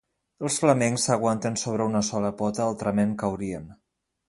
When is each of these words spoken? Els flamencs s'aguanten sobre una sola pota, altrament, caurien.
Els 0.47 0.55
flamencs 0.61 1.05
s'aguanten 1.09 1.59
sobre 1.65 1.87
una 1.91 2.03
sola 2.09 2.33
pota, 2.41 2.65
altrament, 2.71 3.15
caurien. 3.25 3.71